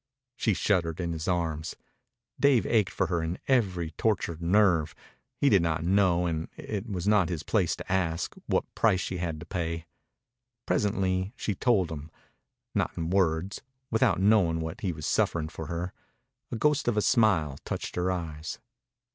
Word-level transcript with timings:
She 0.35 0.55
shuddered 0.55 0.99
in 0.99 1.13
his 1.13 1.27
arms. 1.27 1.75
Dave 2.39 2.65
ached 2.65 2.89
for 2.91 3.05
her 3.05 3.21
in 3.21 3.37
every 3.47 3.91
tortured 3.91 4.41
nerve. 4.41 4.95
He 5.37 5.47
did 5.47 5.61
not 5.61 5.83
know, 5.83 6.25
and 6.25 6.47
it 6.57 6.89
was 6.89 7.07
not 7.07 7.29
his 7.29 7.43
place 7.43 7.75
to 7.75 7.91
ask, 7.91 8.33
what 8.47 8.63
price 8.73 8.99
she 8.99 9.17
had 9.19 9.35
had 9.35 9.41
to 9.41 9.45
pay. 9.45 9.85
Presently 10.65 11.33
she 11.37 11.53
told 11.53 11.91
him, 11.91 12.09
not 12.73 12.89
in 12.97 13.11
words, 13.11 13.61
without 13.91 14.19
knowing 14.19 14.59
what 14.59 14.81
he 14.81 14.91
was 14.91 15.05
suffering 15.05 15.49
for 15.49 15.67
her. 15.67 15.93
A 16.51 16.55
ghost 16.55 16.87
of 16.87 16.97
a 16.97 17.01
smile 17.03 17.59
touched 17.63 17.95
her 17.95 18.11
eyes. 18.11 18.57